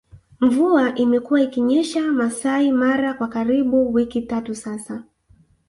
Mvua 0.41 0.95
imekuwa 0.95 1.41
ikinyesha 1.41 2.01
Maasai 2.01 2.71
Mara 2.71 3.13
kwa 3.13 3.27
karibu 3.27 3.93
wiki 3.93 4.21
tatu 4.21 4.55
sasa 4.55 5.03